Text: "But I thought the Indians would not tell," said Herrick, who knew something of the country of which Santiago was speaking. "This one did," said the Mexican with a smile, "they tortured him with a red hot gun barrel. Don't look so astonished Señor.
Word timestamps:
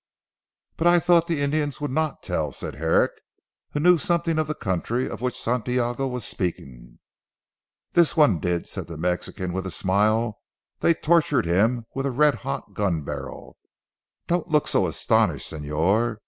"But 0.77 0.87
I 0.87 0.99
thought 0.99 1.27
the 1.27 1.41
Indians 1.43 1.79
would 1.79 1.91
not 1.91 2.23
tell," 2.23 2.51
said 2.51 2.73
Herrick, 2.73 3.11
who 3.69 3.79
knew 3.79 3.99
something 3.99 4.39
of 4.39 4.47
the 4.47 4.55
country 4.55 5.07
of 5.07 5.21
which 5.21 5.39
Santiago 5.39 6.07
was 6.07 6.25
speaking. 6.25 6.97
"This 7.93 8.17
one 8.17 8.39
did," 8.39 8.65
said 8.67 8.87
the 8.87 8.97
Mexican 8.97 9.53
with 9.53 9.67
a 9.67 9.69
smile, 9.69 10.41
"they 10.79 10.95
tortured 10.95 11.45
him 11.45 11.85
with 11.93 12.07
a 12.07 12.11
red 12.11 12.33
hot 12.41 12.73
gun 12.73 13.03
barrel. 13.03 13.59
Don't 14.25 14.49
look 14.49 14.67
so 14.67 14.87
astonished 14.87 15.53
Señor. 15.53 16.17